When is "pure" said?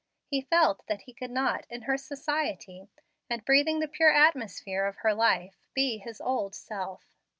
3.87-4.09